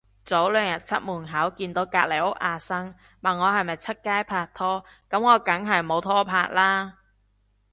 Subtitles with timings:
[0.25, 6.95] 早兩日出門口見到隔離屋阿生，問我係咪出街拍拖，噉我梗係冇拖拍啦